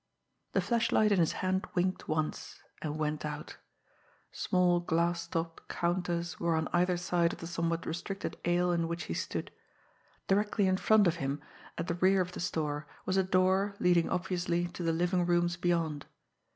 [0.53, 3.57] The flashlight in his hand winked once and went out.
[4.31, 9.03] Small, glass topped counters were on either side of the somewhat restricted aisle in which
[9.03, 9.51] he stood;
[10.27, 11.39] directly in front of him,
[11.77, 15.55] at the rear of the store, was a door, leading, obviously, to the living rooms
[15.55, 16.07] beyond.